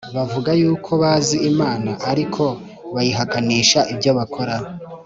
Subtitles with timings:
[0.15, 2.43] Bavuga yuko bazi Imana ariko
[2.93, 4.55] bayihakanisha ibyo bakora.